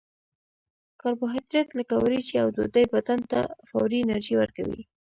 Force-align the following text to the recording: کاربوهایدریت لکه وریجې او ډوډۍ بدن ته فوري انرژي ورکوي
کاربوهایدریت 1.01 1.69
لکه 1.79 1.95
وریجې 1.99 2.35
او 2.41 2.47
ډوډۍ 2.55 2.85
بدن 2.93 3.19
ته 3.31 3.39
فوري 3.69 3.97
انرژي 4.01 4.35
ورکوي 4.37 4.81